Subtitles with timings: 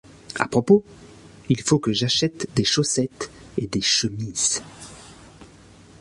[0.39, 0.83] À propos,
[1.49, 4.63] il faut que j’achète des chaussettes et des chemises!